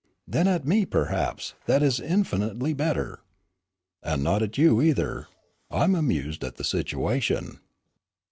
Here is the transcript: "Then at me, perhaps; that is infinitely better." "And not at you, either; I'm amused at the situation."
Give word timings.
"Then 0.27 0.47
at 0.47 0.65
me, 0.65 0.83
perhaps; 0.87 1.53
that 1.67 1.83
is 1.83 1.99
infinitely 1.99 2.73
better." 2.73 3.19
"And 4.01 4.23
not 4.23 4.41
at 4.41 4.57
you, 4.57 4.81
either; 4.81 5.27
I'm 5.69 5.93
amused 5.93 6.43
at 6.43 6.55
the 6.55 6.63
situation." 6.63 7.59